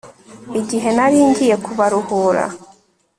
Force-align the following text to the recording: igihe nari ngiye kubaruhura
igihe 0.59 0.89
nari 0.95 1.17
ngiye 1.29 1.55
kubaruhura 1.65 2.43